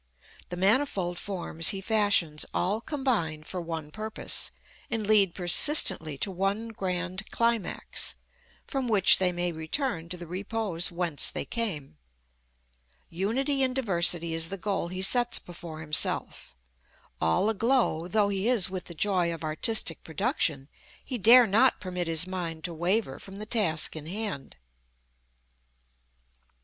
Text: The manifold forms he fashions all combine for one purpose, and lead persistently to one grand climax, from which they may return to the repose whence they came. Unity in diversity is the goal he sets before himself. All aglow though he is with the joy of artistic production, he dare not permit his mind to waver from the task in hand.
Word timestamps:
The 0.49 0.57
manifold 0.57 1.19
forms 1.19 1.69
he 1.69 1.79
fashions 1.79 2.43
all 2.55 2.81
combine 2.81 3.43
for 3.43 3.61
one 3.61 3.91
purpose, 3.91 4.49
and 4.89 5.05
lead 5.05 5.35
persistently 5.35 6.17
to 6.17 6.31
one 6.31 6.69
grand 6.69 7.29
climax, 7.29 8.15
from 8.65 8.87
which 8.87 9.19
they 9.19 9.31
may 9.31 9.51
return 9.51 10.09
to 10.09 10.17
the 10.17 10.25
repose 10.25 10.89
whence 10.91 11.29
they 11.31 11.45
came. 11.45 11.99
Unity 13.09 13.61
in 13.61 13.75
diversity 13.75 14.33
is 14.33 14.49
the 14.49 14.57
goal 14.57 14.87
he 14.87 15.03
sets 15.03 15.37
before 15.37 15.81
himself. 15.81 16.55
All 17.21 17.47
aglow 17.47 18.07
though 18.07 18.29
he 18.29 18.47
is 18.49 18.71
with 18.71 18.85
the 18.85 18.95
joy 18.95 19.31
of 19.31 19.43
artistic 19.43 20.03
production, 20.03 20.67
he 21.05 21.19
dare 21.19 21.45
not 21.45 21.79
permit 21.79 22.07
his 22.07 22.25
mind 22.25 22.63
to 22.63 22.73
waver 22.73 23.19
from 23.19 23.35
the 23.35 23.45
task 23.45 23.95
in 23.95 24.07
hand. 24.07 24.55